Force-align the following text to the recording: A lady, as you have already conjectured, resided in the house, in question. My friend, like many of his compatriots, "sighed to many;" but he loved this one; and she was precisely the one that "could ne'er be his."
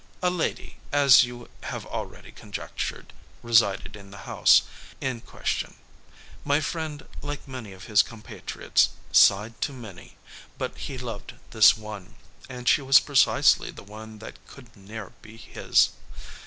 A 0.23 0.31
lady, 0.31 0.77
as 0.91 1.25
you 1.25 1.47
have 1.61 1.85
already 1.85 2.31
conjectured, 2.31 3.13
resided 3.43 3.95
in 3.95 4.09
the 4.09 4.25
house, 4.25 4.63
in 4.99 5.21
question. 5.21 5.75
My 6.43 6.59
friend, 6.59 7.05
like 7.21 7.47
many 7.47 7.71
of 7.73 7.83
his 7.83 8.01
compatriots, 8.01 8.89
"sighed 9.11 9.61
to 9.61 9.71
many;" 9.71 10.17
but 10.57 10.75
he 10.75 10.97
loved 10.97 11.35
this 11.51 11.77
one; 11.77 12.15
and 12.49 12.67
she 12.67 12.81
was 12.81 12.99
precisely 12.99 13.69
the 13.69 13.83
one 13.83 14.17
that 14.17 14.43
"could 14.47 14.75
ne'er 14.75 15.11
be 15.21 15.37
his." 15.37 15.89